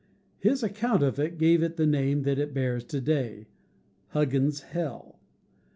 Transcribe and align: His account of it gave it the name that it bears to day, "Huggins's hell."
His 0.39 0.63
account 0.63 1.03
of 1.03 1.19
it 1.19 1.37
gave 1.37 1.61
it 1.61 1.77
the 1.77 1.85
name 1.85 2.23
that 2.23 2.39
it 2.39 2.55
bears 2.55 2.83
to 2.85 2.99
day, 2.99 3.49
"Huggins's 4.07 4.61
hell." 4.61 5.19